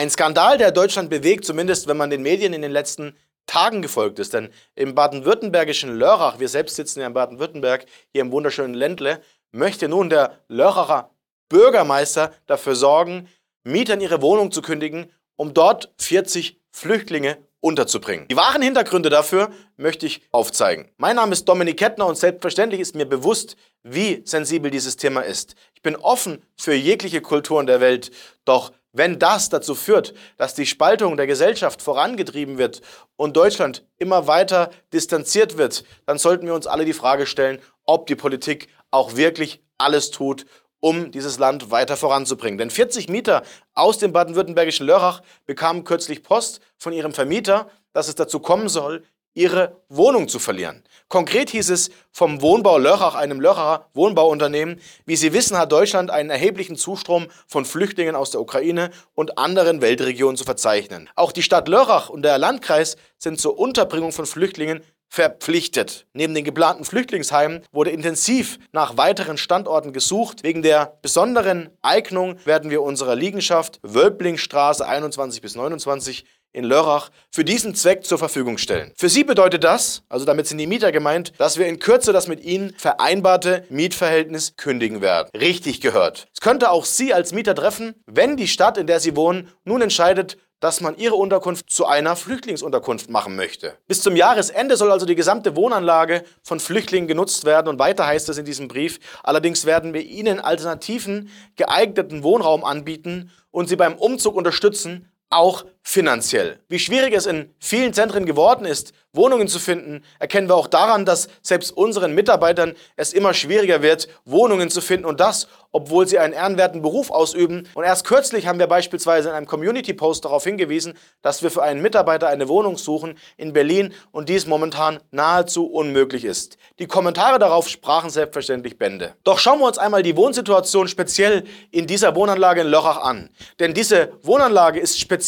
Ein 0.00 0.08
Skandal, 0.08 0.56
der 0.56 0.72
Deutschland 0.72 1.10
bewegt, 1.10 1.44
zumindest 1.44 1.86
wenn 1.86 1.98
man 1.98 2.08
den 2.08 2.22
Medien 2.22 2.54
in 2.54 2.62
den 2.62 2.72
letzten 2.72 3.14
Tagen 3.44 3.82
gefolgt 3.82 4.18
ist. 4.18 4.32
Denn 4.32 4.48
im 4.74 4.94
baden-württembergischen 4.94 5.94
Lörrach, 5.94 6.40
wir 6.40 6.48
selbst 6.48 6.76
sitzen 6.76 7.00
ja 7.00 7.06
in 7.06 7.12
Baden-Württemberg, 7.12 7.84
hier 8.10 8.22
im 8.22 8.32
wunderschönen 8.32 8.72
Ländle, 8.72 9.20
möchte 9.52 9.90
nun 9.90 10.08
der 10.08 10.40
Lörracher 10.48 11.10
Bürgermeister 11.50 12.32
dafür 12.46 12.76
sorgen, 12.76 13.28
Mietern 13.62 14.00
ihre 14.00 14.22
Wohnung 14.22 14.50
zu 14.52 14.62
kündigen, 14.62 15.12
um 15.36 15.52
dort 15.52 15.92
40 15.98 16.58
Flüchtlinge 16.70 17.36
unterzubringen. 17.60 18.26
Die 18.28 18.36
wahren 18.36 18.62
Hintergründe 18.62 19.10
dafür 19.10 19.50
möchte 19.76 20.06
ich 20.06 20.22
aufzeigen. 20.32 20.90
Mein 20.96 21.16
Name 21.16 21.34
ist 21.34 21.44
Dominik 21.44 21.78
Kettner 21.78 22.06
und 22.06 22.16
selbstverständlich 22.16 22.80
ist 22.80 22.94
mir 22.94 23.04
bewusst, 23.04 23.54
wie 23.82 24.22
sensibel 24.24 24.70
dieses 24.70 24.96
Thema 24.96 25.20
ist. 25.20 25.56
Ich 25.74 25.82
bin 25.82 25.94
offen 25.96 26.42
für 26.56 26.72
jegliche 26.72 27.20
Kulturen 27.20 27.66
der 27.66 27.82
Welt, 27.82 28.10
doch 28.46 28.72
wenn 28.92 29.18
das 29.18 29.48
dazu 29.48 29.74
führt, 29.74 30.14
dass 30.36 30.54
die 30.54 30.66
Spaltung 30.66 31.16
der 31.16 31.26
Gesellschaft 31.26 31.82
vorangetrieben 31.82 32.58
wird 32.58 32.80
und 33.16 33.36
Deutschland 33.36 33.86
immer 33.98 34.26
weiter 34.26 34.70
distanziert 34.92 35.58
wird, 35.58 35.84
dann 36.06 36.18
sollten 36.18 36.46
wir 36.46 36.54
uns 36.54 36.66
alle 36.66 36.84
die 36.84 36.92
Frage 36.92 37.26
stellen, 37.26 37.60
ob 37.84 38.06
die 38.06 38.16
Politik 38.16 38.68
auch 38.90 39.16
wirklich 39.16 39.62
alles 39.78 40.10
tut, 40.10 40.46
um 40.80 41.10
dieses 41.10 41.38
Land 41.38 41.70
weiter 41.70 41.96
voranzubringen. 41.96 42.58
Denn 42.58 42.70
40 42.70 43.08
Mieter 43.08 43.42
aus 43.74 43.98
dem 43.98 44.12
baden-württembergischen 44.12 44.86
Lörrach 44.86 45.22
bekamen 45.46 45.84
kürzlich 45.84 46.22
Post 46.22 46.60
von 46.76 46.92
ihrem 46.92 47.12
Vermieter, 47.12 47.70
dass 47.92 48.08
es 48.08 48.14
dazu 48.14 48.40
kommen 48.40 48.68
soll, 48.68 49.04
ihre 49.34 49.80
Wohnung 49.88 50.28
zu 50.28 50.38
verlieren. 50.38 50.82
Konkret 51.08 51.50
hieß 51.50 51.70
es 51.70 51.90
vom 52.12 52.40
Wohnbau 52.40 52.78
Lörrach, 52.78 53.14
einem 53.14 53.40
Lörracher 53.40 53.86
Wohnbauunternehmen, 53.94 54.80
wie 55.06 55.16
Sie 55.16 55.32
wissen, 55.32 55.58
hat 55.58 55.72
Deutschland 55.72 56.10
einen 56.10 56.30
erheblichen 56.30 56.76
Zustrom 56.76 57.26
von 57.46 57.64
Flüchtlingen 57.64 58.14
aus 58.14 58.30
der 58.30 58.40
Ukraine 58.40 58.90
und 59.14 59.38
anderen 59.38 59.80
Weltregionen 59.80 60.36
zu 60.36 60.44
verzeichnen. 60.44 61.08
Auch 61.16 61.32
die 61.32 61.42
Stadt 61.42 61.68
Lörrach 61.68 62.10
und 62.10 62.22
der 62.22 62.38
Landkreis 62.38 62.96
sind 63.18 63.40
zur 63.40 63.58
Unterbringung 63.58 64.12
von 64.12 64.26
Flüchtlingen 64.26 64.82
verpflichtet. 65.10 66.06
Neben 66.12 66.34
den 66.34 66.44
geplanten 66.44 66.84
Flüchtlingsheimen 66.84 67.62
wurde 67.72 67.90
intensiv 67.90 68.58
nach 68.70 68.96
weiteren 68.96 69.36
Standorten 69.36 69.92
gesucht. 69.92 70.44
Wegen 70.44 70.62
der 70.62 70.98
besonderen 71.02 71.70
Eignung 71.82 72.36
werden 72.44 72.70
wir 72.70 72.82
unserer 72.82 73.16
Liegenschaft 73.16 73.80
Wölblingstraße 73.82 74.86
21 74.86 75.42
bis 75.42 75.56
29 75.56 76.24
in 76.52 76.64
Lörrach 76.64 77.10
für 77.30 77.44
diesen 77.44 77.74
Zweck 77.74 78.04
zur 78.04 78.18
Verfügung 78.18 78.58
stellen. 78.58 78.92
Für 78.96 79.08
Sie 79.08 79.24
bedeutet 79.24 79.64
das, 79.64 80.02
also 80.08 80.24
damit 80.24 80.46
sind 80.46 80.58
die 80.58 80.66
Mieter 80.66 80.92
gemeint, 80.92 81.32
dass 81.38 81.58
wir 81.58 81.66
in 81.66 81.78
Kürze 81.78 82.12
das 82.12 82.28
mit 82.28 82.44
Ihnen 82.44 82.74
vereinbarte 82.76 83.64
Mietverhältnis 83.68 84.56
kündigen 84.56 85.00
werden. 85.00 85.28
Richtig 85.38 85.80
gehört. 85.80 86.28
Es 86.34 86.40
könnte 86.40 86.70
auch 86.70 86.84
Sie 86.84 87.14
als 87.14 87.32
Mieter 87.32 87.54
treffen, 87.54 87.94
wenn 88.06 88.36
die 88.36 88.48
Stadt, 88.48 88.78
in 88.78 88.86
der 88.86 89.00
Sie 89.00 89.16
wohnen, 89.16 89.48
nun 89.64 89.82
entscheidet, 89.82 90.36
dass 90.60 90.82
man 90.82 90.96
ihre 90.96 91.14
Unterkunft 91.14 91.70
zu 91.70 91.86
einer 91.86 92.14
Flüchtlingsunterkunft 92.14 93.10
machen 93.10 93.34
möchte. 93.34 93.78
Bis 93.88 94.02
zum 94.02 94.14
Jahresende 94.14 94.76
soll 94.76 94.92
also 94.92 95.06
die 95.06 95.14
gesamte 95.14 95.56
Wohnanlage 95.56 96.22
von 96.42 96.60
Flüchtlingen 96.60 97.08
genutzt 97.08 97.44
werden 97.44 97.68
und 97.68 97.78
weiter 97.78 98.06
heißt 98.06 98.28
es 98.28 98.38
in 98.38 98.44
diesem 98.44 98.68
Brief, 98.68 99.00
allerdings 99.22 99.64
werden 99.64 99.94
wir 99.94 100.02
ihnen 100.02 100.38
alternativen, 100.38 101.30
geeigneten 101.56 102.22
Wohnraum 102.22 102.64
anbieten 102.64 103.30
und 103.50 103.68
sie 103.68 103.76
beim 103.76 103.94
Umzug 103.94 104.36
unterstützen, 104.36 105.09
auch 105.30 105.64
finanziell. 105.82 106.60
Wie 106.68 106.78
schwierig 106.78 107.14
es 107.14 107.26
in 107.26 107.54
vielen 107.58 107.92
Zentren 107.92 108.26
geworden 108.26 108.64
ist, 108.64 108.92
Wohnungen 109.12 109.48
zu 109.48 109.58
finden, 109.58 110.04
erkennen 110.20 110.48
wir 110.48 110.54
auch 110.54 110.68
daran, 110.68 111.04
dass 111.04 111.28
selbst 111.42 111.72
unseren 111.76 112.14
Mitarbeitern 112.14 112.74
es 112.94 113.12
immer 113.12 113.34
schwieriger 113.34 113.82
wird, 113.82 114.08
Wohnungen 114.24 114.70
zu 114.70 114.80
finden 114.80 115.04
und 115.04 115.18
das, 115.18 115.48
obwohl 115.72 116.06
sie 116.06 116.20
einen 116.20 116.32
ehrenwerten 116.32 116.80
Beruf 116.80 117.10
ausüben. 117.10 117.68
Und 117.74 117.82
erst 117.82 118.06
kürzlich 118.06 118.46
haben 118.46 118.60
wir 118.60 118.68
beispielsweise 118.68 119.30
in 119.30 119.34
einem 119.34 119.46
Community-Post 119.46 120.24
darauf 120.24 120.44
hingewiesen, 120.44 120.94
dass 121.22 121.42
wir 121.42 121.50
für 121.50 121.62
einen 121.62 121.82
Mitarbeiter 121.82 122.28
eine 122.28 122.46
Wohnung 122.46 122.76
suchen 122.76 123.18
in 123.36 123.52
Berlin 123.52 123.94
und 124.12 124.28
dies 124.28 124.46
momentan 124.46 125.00
nahezu 125.10 125.66
unmöglich 125.66 126.24
ist. 126.24 126.56
Die 126.78 126.86
Kommentare 126.86 127.40
darauf 127.40 127.68
sprachen 127.68 128.10
selbstverständlich 128.10 128.78
Bände. 128.78 129.14
Doch 129.24 129.40
schauen 129.40 129.58
wir 129.58 129.66
uns 129.66 129.78
einmal 129.78 130.04
die 130.04 130.16
Wohnsituation 130.16 130.86
speziell 130.86 131.44
in 131.72 131.88
dieser 131.88 132.14
Wohnanlage 132.14 132.60
in 132.60 132.68
Lörrach 132.68 132.98
an. 132.98 133.30
Denn 133.58 133.74
diese 133.74 134.12
Wohnanlage 134.22 134.78
ist 134.78 135.00
speziell 135.00 135.19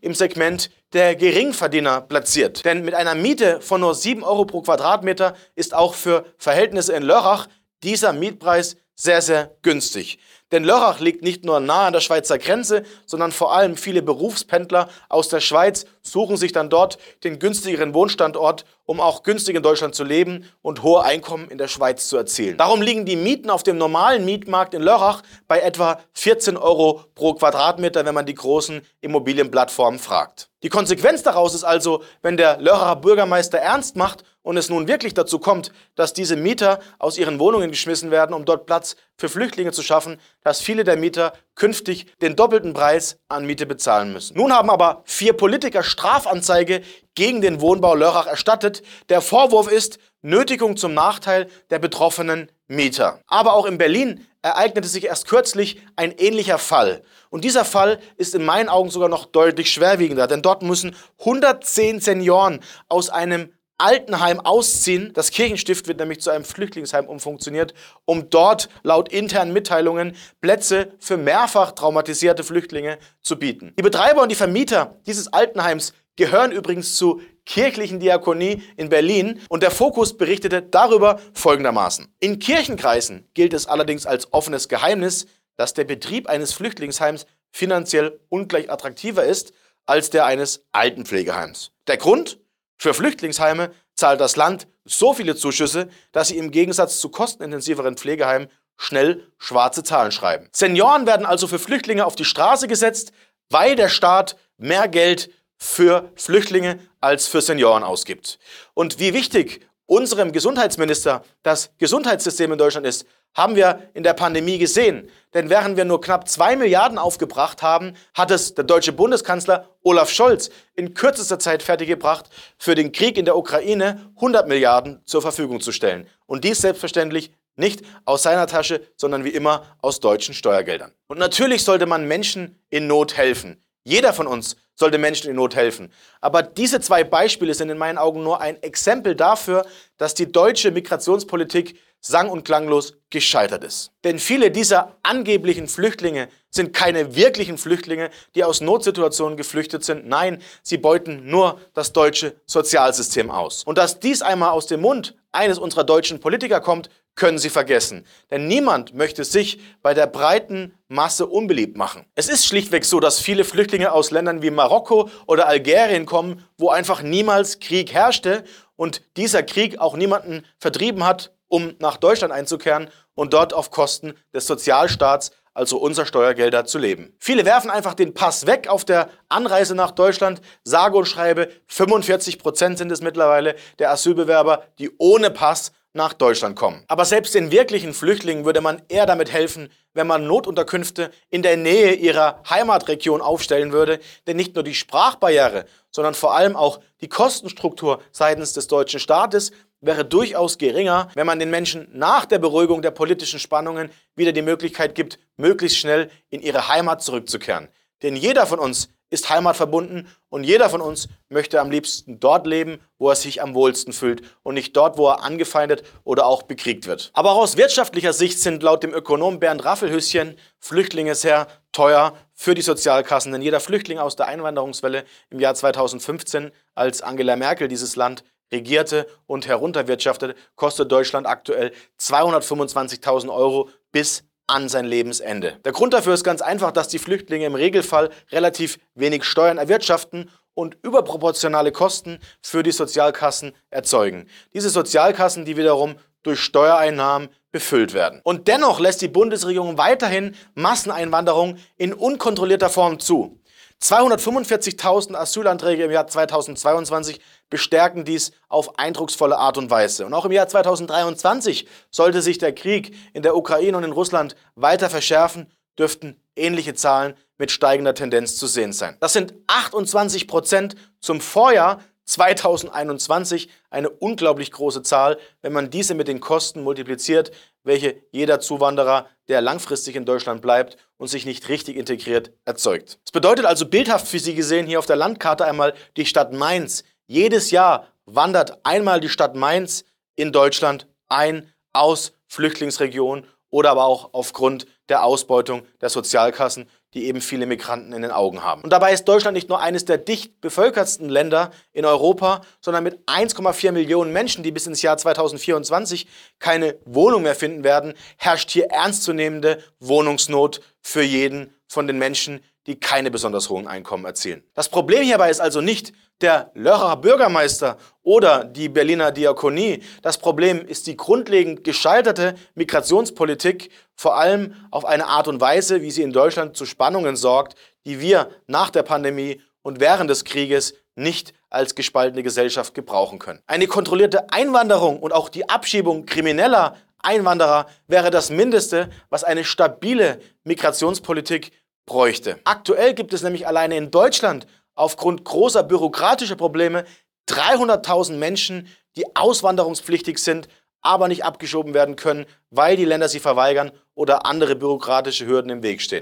im 0.00 0.14
Segment 0.14 0.70
der 0.92 1.14
Geringverdiener 1.14 2.00
platziert. 2.00 2.64
Denn 2.64 2.84
mit 2.84 2.94
einer 2.94 3.14
Miete 3.14 3.60
von 3.60 3.80
nur 3.80 3.94
7 3.94 4.22
Euro 4.24 4.44
pro 4.44 4.62
Quadratmeter 4.62 5.34
ist 5.54 5.74
auch 5.74 5.94
für 5.94 6.24
Verhältnisse 6.38 6.92
in 6.92 7.02
Lörrach 7.02 7.48
dieser 7.82 8.12
Mietpreis 8.12 8.76
sehr, 8.94 9.22
sehr 9.22 9.56
günstig. 9.62 10.18
Denn 10.52 10.64
Lörrach 10.64 10.98
liegt 10.98 11.22
nicht 11.22 11.44
nur 11.44 11.60
nahe 11.60 11.86
an 11.86 11.92
der 11.92 12.00
Schweizer 12.00 12.38
Grenze, 12.38 12.82
sondern 13.06 13.30
vor 13.30 13.54
allem 13.54 13.76
viele 13.76 14.02
Berufspendler 14.02 14.88
aus 15.08 15.28
der 15.28 15.40
Schweiz 15.40 15.86
suchen 16.02 16.36
sich 16.36 16.52
dann 16.52 16.70
dort 16.70 16.98
den 17.22 17.38
günstigeren 17.38 17.94
Wohnstandort, 17.94 18.64
um 18.84 19.00
auch 19.00 19.22
günstig 19.22 19.54
in 19.54 19.62
Deutschland 19.62 19.94
zu 19.94 20.02
leben 20.02 20.44
und 20.62 20.82
hohe 20.82 21.04
Einkommen 21.04 21.48
in 21.48 21.58
der 21.58 21.68
Schweiz 21.68 22.08
zu 22.08 22.16
erzielen. 22.16 22.56
Darum 22.56 22.82
liegen 22.82 23.04
die 23.04 23.14
Mieten 23.14 23.50
auf 23.50 23.62
dem 23.62 23.78
normalen 23.78 24.24
Mietmarkt 24.24 24.74
in 24.74 24.82
Lörrach 24.82 25.22
bei 25.46 25.60
etwa 25.60 26.00
14 26.14 26.56
Euro 26.56 27.04
pro 27.14 27.34
Quadratmeter, 27.34 28.04
wenn 28.04 28.14
man 28.14 28.26
die 28.26 28.34
großen 28.34 28.82
Immobilienplattformen 29.00 30.00
fragt. 30.00 30.50
Die 30.62 30.68
Konsequenz 30.68 31.22
daraus 31.22 31.54
ist 31.54 31.64
also, 31.64 32.02
wenn 32.22 32.36
der 32.36 32.60
Lörracher 32.60 32.96
Bürgermeister 32.96 33.58
ernst 33.58 33.96
macht 33.96 34.24
und 34.42 34.56
es 34.56 34.68
nun 34.68 34.88
wirklich 34.88 35.14
dazu 35.14 35.38
kommt, 35.38 35.72
dass 35.94 36.12
diese 36.12 36.36
Mieter 36.36 36.80
aus 36.98 37.18
ihren 37.18 37.38
Wohnungen 37.38 37.70
geschmissen 37.70 38.10
werden, 38.10 38.34
um 38.34 38.44
dort 38.44 38.66
Platz 38.66 38.96
für 39.16 39.28
Flüchtlinge 39.28 39.72
zu 39.72 39.82
schaffen, 39.82 40.18
dass 40.42 40.60
viele 40.60 40.84
der 40.84 40.96
Mieter 40.96 41.34
künftig 41.54 42.06
den 42.20 42.36
doppelten 42.36 42.72
Preis 42.72 43.18
an 43.28 43.44
Miete 43.44 43.66
bezahlen 43.66 44.12
müssen. 44.12 44.36
Nun 44.36 44.52
haben 44.52 44.70
aber 44.70 45.02
vier 45.04 45.34
Politiker 45.34 45.82
Strafanzeige 45.82 46.82
gegen 47.14 47.42
den 47.42 47.60
Wohnbau 47.60 47.94
Lörrach 47.94 48.26
erstattet. 48.26 48.82
Der 49.08 49.20
Vorwurf 49.20 49.70
ist 49.70 49.98
Nötigung 50.22 50.76
zum 50.76 50.94
Nachteil 50.94 51.48
der 51.70 51.78
betroffenen 51.78 52.50
Mieter. 52.66 53.20
Aber 53.26 53.54
auch 53.54 53.66
in 53.66 53.78
Berlin 53.78 54.26
ereignete 54.42 54.88
sich 54.88 55.04
erst 55.04 55.28
kürzlich 55.28 55.82
ein 55.96 56.12
ähnlicher 56.12 56.58
Fall. 56.58 57.02
Und 57.28 57.44
dieser 57.44 57.64
Fall 57.64 58.00
ist 58.16 58.34
in 58.34 58.44
meinen 58.44 58.68
Augen 58.68 58.90
sogar 58.90 59.08
noch 59.08 59.26
deutlich 59.26 59.70
schwerwiegender, 59.70 60.26
denn 60.26 60.40
dort 60.40 60.62
müssen 60.62 60.96
110 61.18 62.00
Senioren 62.00 62.60
aus 62.88 63.10
einem 63.10 63.52
Altenheim 63.80 64.40
ausziehen. 64.40 65.12
Das 65.14 65.30
Kirchenstift 65.30 65.88
wird 65.88 65.98
nämlich 65.98 66.20
zu 66.20 66.30
einem 66.30 66.44
Flüchtlingsheim 66.44 67.06
umfunktioniert, 67.06 67.74
um 68.04 68.30
dort 68.30 68.68
laut 68.82 69.10
internen 69.10 69.52
Mitteilungen 69.52 70.16
Plätze 70.40 70.92
für 70.98 71.16
mehrfach 71.16 71.72
traumatisierte 71.72 72.44
Flüchtlinge 72.44 72.98
zu 73.22 73.38
bieten. 73.38 73.72
Die 73.78 73.82
Betreiber 73.82 74.22
und 74.22 74.30
die 74.30 74.36
Vermieter 74.36 74.96
dieses 75.06 75.32
Altenheims 75.32 75.94
gehören 76.16 76.52
übrigens 76.52 76.96
zur 76.96 77.20
kirchlichen 77.46 77.98
Diakonie 78.00 78.62
in 78.76 78.90
Berlin 78.90 79.40
und 79.48 79.62
der 79.62 79.70
Fokus 79.70 80.16
berichtete 80.16 80.62
darüber 80.62 81.18
folgendermaßen. 81.32 82.14
In 82.20 82.38
Kirchenkreisen 82.38 83.28
gilt 83.34 83.54
es 83.54 83.66
allerdings 83.66 84.06
als 84.06 84.32
offenes 84.32 84.68
Geheimnis, 84.68 85.26
dass 85.56 85.74
der 85.74 85.84
Betrieb 85.84 86.28
eines 86.28 86.52
Flüchtlingsheims 86.52 87.26
finanziell 87.50 88.20
ungleich 88.28 88.70
attraktiver 88.70 89.24
ist 89.24 89.52
als 89.86 90.10
der 90.10 90.26
eines 90.26 90.64
Altenpflegeheims. 90.72 91.72
Der 91.86 91.96
Grund? 91.96 92.39
Für 92.82 92.94
Flüchtlingsheime 92.94 93.72
zahlt 93.94 94.22
das 94.22 94.36
Land 94.36 94.66
so 94.86 95.12
viele 95.12 95.36
Zuschüsse, 95.36 95.90
dass 96.12 96.28
sie 96.28 96.38
im 96.38 96.50
Gegensatz 96.50 96.98
zu 96.98 97.10
kostenintensiveren 97.10 97.98
Pflegeheimen 97.98 98.48
schnell 98.78 99.30
schwarze 99.36 99.82
Zahlen 99.82 100.12
schreiben. 100.12 100.48
Senioren 100.50 101.04
werden 101.04 101.26
also 101.26 101.46
für 101.46 101.58
Flüchtlinge 101.58 102.06
auf 102.06 102.16
die 102.16 102.24
Straße 102.24 102.68
gesetzt, 102.68 103.12
weil 103.50 103.76
der 103.76 103.90
Staat 103.90 104.36
mehr 104.56 104.88
Geld 104.88 105.30
für 105.58 106.10
Flüchtlinge 106.14 106.78
als 107.02 107.28
für 107.28 107.42
Senioren 107.42 107.82
ausgibt. 107.82 108.38
Und 108.72 108.98
wie 108.98 109.12
wichtig 109.12 109.68
unserem 109.84 110.32
Gesundheitsminister 110.32 111.22
das 111.42 111.74
Gesundheitssystem 111.76 112.50
in 112.50 112.56
Deutschland 112.58 112.86
ist, 112.86 113.04
haben 113.34 113.56
wir 113.56 113.90
in 113.94 114.02
der 114.02 114.14
Pandemie 114.14 114.58
gesehen. 114.58 115.10
Denn 115.34 115.50
während 115.50 115.76
wir 115.76 115.84
nur 115.84 116.00
knapp 116.00 116.28
zwei 116.28 116.56
Milliarden 116.56 116.98
aufgebracht 116.98 117.62
haben, 117.62 117.94
hat 118.14 118.30
es 118.30 118.54
der 118.54 118.64
deutsche 118.64 118.92
Bundeskanzler 118.92 119.68
Olaf 119.82 120.10
Scholz 120.10 120.50
in 120.74 120.94
kürzester 120.94 121.38
Zeit 121.38 121.62
fertiggebracht, 121.62 122.26
für 122.58 122.74
den 122.74 122.92
Krieg 122.92 123.16
in 123.16 123.24
der 123.24 123.36
Ukraine 123.36 124.10
100 124.16 124.48
Milliarden 124.48 125.00
zur 125.04 125.22
Verfügung 125.22 125.60
zu 125.60 125.70
stellen. 125.72 126.06
Und 126.26 126.44
dies 126.44 126.60
selbstverständlich 126.60 127.32
nicht 127.56 127.82
aus 128.04 128.22
seiner 128.22 128.46
Tasche, 128.46 128.80
sondern 128.96 129.24
wie 129.24 129.30
immer 129.30 129.76
aus 129.82 130.00
deutschen 130.00 130.34
Steuergeldern. 130.34 130.92
Und 131.08 131.18
natürlich 131.18 131.62
sollte 131.64 131.86
man 131.86 132.08
Menschen 132.08 132.58
in 132.70 132.86
Not 132.86 133.16
helfen. 133.16 133.62
Jeder 133.84 134.12
von 134.12 134.26
uns 134.26 134.56
sollte 134.74 134.98
Menschen 134.98 135.30
in 135.30 135.36
Not 135.36 135.54
helfen. 135.54 135.92
Aber 136.20 136.42
diese 136.42 136.80
zwei 136.80 137.04
Beispiele 137.04 137.54
sind 137.54 137.70
in 137.70 137.78
meinen 137.78 137.98
Augen 137.98 138.22
nur 138.22 138.40
ein 138.40 138.62
Exempel 138.62 139.14
dafür, 139.14 139.66
dass 139.98 140.14
die 140.14 140.30
deutsche 140.30 140.70
Migrationspolitik 140.70 141.78
sang- 142.00 142.30
und 142.30 142.44
klanglos 142.44 142.94
gescheitert 143.10 143.64
ist. 143.64 143.92
Denn 144.04 144.18
viele 144.18 144.50
dieser 144.50 144.96
angeblichen 145.02 145.68
Flüchtlinge 145.68 146.28
sind 146.50 146.72
keine 146.72 147.14
wirklichen 147.14 147.58
Flüchtlinge, 147.58 148.10
die 148.34 148.44
aus 148.44 148.60
Notsituationen 148.60 149.36
geflüchtet 149.36 149.84
sind. 149.84 150.06
Nein, 150.06 150.42
sie 150.62 150.78
beuten 150.78 151.30
nur 151.30 151.60
das 151.74 151.92
deutsche 151.92 152.34
Sozialsystem 152.46 153.30
aus. 153.30 153.64
Und 153.64 153.78
dass 153.78 154.00
dies 154.00 154.22
einmal 154.22 154.50
aus 154.50 154.66
dem 154.66 154.80
Mund 154.80 155.16
eines 155.32 155.58
unserer 155.58 155.84
deutschen 155.84 156.20
Politiker 156.20 156.60
kommt, 156.60 156.90
können 157.14 157.38
Sie 157.38 157.50
vergessen. 157.50 158.06
Denn 158.30 158.46
niemand 158.46 158.94
möchte 158.94 159.24
sich 159.24 159.60
bei 159.82 159.94
der 159.94 160.06
breiten 160.06 160.74
Masse 160.88 161.26
unbeliebt 161.26 161.76
machen. 161.76 162.06
Es 162.14 162.28
ist 162.28 162.46
schlichtweg 162.46 162.84
so, 162.84 162.98
dass 162.98 163.20
viele 163.20 163.44
Flüchtlinge 163.44 163.92
aus 163.92 164.10
Ländern 164.10 164.42
wie 164.42 164.50
Marokko 164.50 165.10
oder 165.26 165.46
Algerien 165.46 166.06
kommen, 166.06 166.44
wo 166.56 166.70
einfach 166.70 167.02
niemals 167.02 167.58
Krieg 167.58 167.92
herrschte 167.92 168.44
und 168.76 169.02
dieser 169.16 169.42
Krieg 169.42 169.78
auch 169.78 169.96
niemanden 169.96 170.46
vertrieben 170.58 171.04
hat, 171.04 171.32
um 171.50 171.74
nach 171.80 171.98
Deutschland 171.98 172.32
einzukehren 172.32 172.88
und 173.14 173.34
dort 173.34 173.52
auf 173.52 173.70
Kosten 173.70 174.14
des 174.32 174.46
Sozialstaats, 174.46 175.32
also 175.52 175.78
unser 175.78 176.06
Steuergelder, 176.06 176.64
zu 176.64 176.78
leben. 176.78 177.12
Viele 177.18 177.44
werfen 177.44 177.70
einfach 177.70 177.94
den 177.94 178.14
Pass 178.14 178.46
weg 178.46 178.68
auf 178.68 178.84
der 178.86 179.10
Anreise 179.28 179.74
nach 179.74 179.90
Deutschland. 179.90 180.40
Sage 180.64 180.96
und 180.96 181.06
schreibe, 181.06 181.50
45 181.66 182.38
Prozent 182.38 182.78
sind 182.78 182.90
es 182.92 183.02
mittlerweile 183.02 183.56
der 183.78 183.90
Asylbewerber, 183.90 184.62
die 184.78 184.90
ohne 184.96 185.30
Pass 185.30 185.72
nach 185.92 186.12
Deutschland 186.12 186.56
kommen. 186.56 186.84
Aber 186.86 187.04
selbst 187.04 187.34
den 187.34 187.50
wirklichen 187.50 187.94
Flüchtlingen 187.94 188.44
würde 188.44 188.60
man 188.60 188.80
eher 188.88 189.06
damit 189.06 189.32
helfen, 189.32 189.70
wenn 189.92 190.06
man 190.06 190.26
Notunterkünfte 190.26 191.10
in 191.30 191.42
der 191.42 191.56
Nähe 191.56 191.94
ihrer 191.94 192.40
Heimatregion 192.48 193.20
aufstellen 193.20 193.72
würde, 193.72 193.98
denn 194.28 194.36
nicht 194.36 194.54
nur 194.54 194.62
die 194.62 194.74
Sprachbarriere, 194.74 195.64
sondern 195.90 196.14
vor 196.14 196.34
allem 196.34 196.54
auch 196.54 196.80
die 197.00 197.08
Kostenstruktur 197.08 198.00
seitens 198.12 198.52
des 198.52 198.68
deutschen 198.68 199.00
Staates 199.00 199.50
wäre 199.80 200.04
durchaus 200.04 200.58
geringer, 200.58 201.08
wenn 201.14 201.26
man 201.26 201.38
den 201.38 201.50
Menschen 201.50 201.88
nach 201.92 202.26
der 202.26 202.38
Beruhigung 202.38 202.82
der 202.82 202.90
politischen 202.90 203.38
Spannungen 203.38 203.90
wieder 204.14 204.32
die 204.32 204.42
Möglichkeit 204.42 204.94
gibt, 204.94 205.18
möglichst 205.36 205.78
schnell 205.78 206.10
in 206.28 206.42
ihre 206.42 206.68
Heimat 206.68 207.02
zurückzukehren. 207.02 207.68
Denn 208.02 208.16
jeder 208.16 208.46
von 208.46 208.58
uns 208.58 208.88
ist 209.10 209.28
heimatverbunden 209.28 210.08
und 210.28 210.44
jeder 210.44 210.70
von 210.70 210.80
uns 210.80 211.08
möchte 211.28 211.60
am 211.60 211.70
liebsten 211.70 212.20
dort 212.20 212.46
leben, 212.46 212.80
wo 212.96 213.10
er 213.10 213.16
sich 213.16 213.42
am 213.42 213.54
wohlsten 213.54 213.92
fühlt 213.92 214.22
und 214.44 214.54
nicht 214.54 214.76
dort, 214.76 214.96
wo 214.96 215.08
er 215.08 215.22
angefeindet 215.24 215.82
oder 216.04 216.26
auch 216.26 216.44
bekriegt 216.44 216.86
wird. 216.86 217.10
Aber 217.12 217.32
auch 217.32 217.38
aus 217.38 217.56
wirtschaftlicher 217.56 218.12
Sicht 218.12 218.38
sind 218.38 218.62
laut 218.62 218.84
dem 218.84 218.94
Ökonom 218.94 219.40
Bernd 219.40 219.64
Raffelhüsschen 219.64 220.36
Flüchtlinge 220.60 221.16
sehr 221.16 221.48
teuer 221.72 222.14
für 222.32 222.54
die 222.54 222.62
Sozialkassen, 222.62 223.32
denn 223.32 223.42
jeder 223.42 223.60
Flüchtling 223.60 223.98
aus 223.98 224.16
der 224.16 224.28
Einwanderungswelle 224.28 225.04
im 225.28 225.40
Jahr 225.40 225.54
2015, 225.54 226.52
als 226.74 227.02
Angela 227.02 227.36
Merkel 227.36 227.68
dieses 227.68 227.96
Land 227.96 228.24
regierte 228.52 229.06
und 229.26 229.46
herunterwirtschaftete, 229.46 230.34
kostet 230.56 230.90
Deutschland 230.90 231.26
aktuell 231.26 231.72
225.000 231.98 233.32
Euro 233.32 233.68
bis 233.92 234.24
an 234.46 234.68
sein 234.68 234.84
Lebensende. 234.84 235.58
Der 235.64 235.72
Grund 235.72 235.94
dafür 235.94 236.14
ist 236.14 236.24
ganz 236.24 236.42
einfach, 236.42 236.72
dass 236.72 236.88
die 236.88 236.98
Flüchtlinge 236.98 237.46
im 237.46 237.54
Regelfall 237.54 238.10
relativ 238.32 238.78
wenig 238.94 239.24
Steuern 239.24 239.58
erwirtschaften 239.58 240.28
und 240.54 240.76
überproportionale 240.82 241.72
Kosten 241.72 242.18
für 242.42 242.62
die 242.62 242.72
Sozialkassen 242.72 243.52
erzeugen. 243.70 244.26
Diese 244.52 244.68
Sozialkassen, 244.68 245.44
die 245.44 245.56
wiederum 245.56 245.94
durch 246.22 246.40
Steuereinnahmen 246.40 247.30
befüllt 247.52 247.94
werden. 247.94 248.20
Und 248.22 248.46
dennoch 248.48 248.78
lässt 248.78 249.02
die 249.02 249.08
Bundesregierung 249.08 249.78
weiterhin 249.78 250.34
Masseneinwanderung 250.54 251.56
in 251.76 251.92
unkontrollierter 251.92 252.68
Form 252.68 252.98
zu. 253.00 253.39
245.000 253.82 255.14
Asylanträge 255.14 255.84
im 255.84 255.90
Jahr 255.90 256.06
2022 256.06 257.20
bestärken 257.48 258.04
dies 258.04 258.32
auf 258.48 258.78
eindrucksvolle 258.78 259.38
Art 259.38 259.56
und 259.56 259.70
Weise. 259.70 260.04
Und 260.04 260.12
auch 260.12 260.26
im 260.26 260.32
Jahr 260.32 260.48
2023 260.48 261.66
sollte 261.90 262.20
sich 262.20 262.38
der 262.38 262.54
Krieg 262.54 262.94
in 263.14 263.22
der 263.22 263.36
Ukraine 263.36 263.76
und 263.76 263.84
in 263.84 263.92
Russland 263.92 264.36
weiter 264.54 264.90
verschärfen, 264.90 265.50
dürften 265.78 266.20
ähnliche 266.36 266.74
Zahlen 266.74 267.14
mit 267.38 267.50
steigender 267.50 267.94
Tendenz 267.94 268.36
zu 268.36 268.46
sehen 268.46 268.74
sein. 268.74 268.98
Das 269.00 269.14
sind 269.14 269.32
28 269.46 270.28
Prozent 270.28 270.74
zum 271.00 271.22
Vorjahr 271.22 271.80
2021 272.04 273.48
eine 273.70 273.88
unglaublich 273.88 274.50
große 274.50 274.82
Zahl, 274.82 275.16
wenn 275.42 275.52
man 275.52 275.70
diese 275.70 275.94
mit 275.94 276.08
den 276.08 276.20
Kosten 276.20 276.62
multipliziert, 276.62 277.30
welche 277.64 278.02
jeder 278.10 278.40
Zuwanderer, 278.40 279.08
der 279.28 279.40
langfristig 279.40 279.96
in 279.96 280.04
Deutschland 280.04 280.42
bleibt 280.42 280.76
und 280.96 281.08
sich 281.08 281.26
nicht 281.26 281.48
richtig 281.48 281.76
integriert, 281.76 282.32
erzeugt. 282.44 282.98
Das 283.04 283.12
bedeutet 283.12 283.44
also 283.46 283.66
bildhaft 283.66 284.08
für 284.08 284.18
Sie 284.18 284.34
gesehen 284.34 284.66
hier 284.66 284.78
auf 284.78 284.86
der 284.86 284.96
Landkarte 284.96 285.44
einmal 285.44 285.74
die 285.96 286.06
Stadt 286.06 286.32
Mainz. 286.32 286.84
Jedes 287.06 287.50
Jahr 287.50 287.88
wandert 288.06 288.64
einmal 288.64 289.00
die 289.00 289.08
Stadt 289.08 289.34
Mainz 289.34 289.84
in 290.16 290.32
Deutschland 290.32 290.86
ein 291.08 291.52
aus 291.72 292.12
Flüchtlingsregionen 292.26 293.26
oder 293.50 293.70
aber 293.70 293.84
auch 293.84 294.10
aufgrund 294.12 294.66
der 294.88 295.04
Ausbeutung 295.04 295.62
der 295.80 295.90
Sozialkassen 295.90 296.68
die 296.94 297.06
eben 297.06 297.20
viele 297.20 297.46
Migranten 297.46 297.92
in 297.92 298.02
den 298.02 298.10
Augen 298.10 298.42
haben. 298.42 298.62
Und 298.62 298.70
dabei 298.70 298.92
ist 298.92 299.04
Deutschland 299.04 299.34
nicht 299.34 299.48
nur 299.48 299.60
eines 299.60 299.84
der 299.84 299.98
dicht 299.98 300.40
bevölkertsten 300.40 301.08
Länder 301.08 301.52
in 301.72 301.84
Europa, 301.84 302.40
sondern 302.60 302.82
mit 302.82 302.98
1,4 303.06 303.72
Millionen 303.72 304.12
Menschen, 304.12 304.42
die 304.42 304.50
bis 304.50 304.66
ins 304.66 304.82
Jahr 304.82 304.96
2024 304.96 306.08
keine 306.40 306.78
Wohnung 306.84 307.22
mehr 307.22 307.36
finden 307.36 307.62
werden, 307.62 307.94
herrscht 308.16 308.50
hier 308.50 308.66
ernstzunehmende 308.70 309.62
Wohnungsnot 309.78 310.60
für 310.80 311.02
jeden 311.02 311.54
von 311.68 311.86
den 311.86 311.98
Menschen, 311.98 312.40
die 312.66 312.78
keine 312.78 313.10
besonders 313.10 313.48
hohen 313.48 313.66
Einkommen 313.66 314.04
erzielen. 314.04 314.42
Das 314.54 314.68
Problem 314.68 315.02
hierbei 315.02 315.30
ist 315.30 315.40
also 315.40 315.60
nicht 315.60 315.92
der 316.20 316.50
Lörracher 316.54 316.96
Bürgermeister 316.96 317.78
oder 318.02 318.44
die 318.44 318.68
Berliner 318.68 319.10
Diakonie. 319.10 319.82
Das 320.02 320.18
Problem 320.18 320.66
ist 320.66 320.86
die 320.86 320.96
grundlegend 320.96 321.64
gescheiterte 321.64 322.34
Migrationspolitik, 322.54 323.70
vor 323.94 324.16
allem 324.16 324.54
auf 324.70 324.84
eine 324.84 325.06
Art 325.06 325.28
und 325.28 325.40
Weise, 325.40 325.82
wie 325.82 325.90
sie 325.90 326.02
in 326.02 326.12
Deutschland 326.12 326.56
zu 326.56 326.66
Spannungen 326.66 327.16
sorgt, 327.16 327.56
die 327.86 328.00
wir 328.00 328.30
nach 328.46 328.70
der 328.70 328.82
Pandemie 328.82 329.40
und 329.62 329.80
während 329.80 330.10
des 330.10 330.24
Krieges 330.24 330.74
nicht 330.94 331.32
als 331.48 331.74
gespaltene 331.74 332.22
Gesellschaft 332.22 332.74
gebrauchen 332.74 333.18
können. 333.18 333.40
Eine 333.46 333.66
kontrollierte 333.66 334.30
Einwanderung 334.30 335.00
und 335.00 335.12
auch 335.12 335.28
die 335.28 335.48
Abschiebung 335.48 336.06
krimineller 336.06 336.76
Einwanderer 337.02 337.66
wäre 337.86 338.10
das 338.10 338.30
Mindeste, 338.30 338.90
was 339.08 339.24
eine 339.24 339.44
stabile 339.44 340.20
Migrationspolitik 340.44 341.52
bräuchte. 341.90 342.38
Aktuell 342.44 342.94
gibt 342.94 343.12
es 343.12 343.22
nämlich 343.22 343.48
alleine 343.48 343.76
in 343.76 343.90
Deutschland 343.90 344.46
aufgrund 344.76 345.24
großer 345.24 345.64
bürokratischer 345.64 346.36
Probleme 346.36 346.84
300.000 347.28 348.12
Menschen, 348.12 348.68
die 348.96 349.16
auswanderungspflichtig 349.16 350.18
sind, 350.18 350.46
aber 350.82 351.08
nicht 351.08 351.24
abgeschoben 351.24 351.74
werden 351.74 351.96
können, 351.96 352.26
weil 352.50 352.76
die 352.76 352.84
Länder 352.84 353.08
sie 353.08 353.18
verweigern 353.18 353.72
oder 353.94 354.24
andere 354.24 354.54
bürokratische 354.54 355.26
Hürden 355.26 355.50
im 355.50 355.64
Weg 355.64 355.82
stehen. 355.82 355.98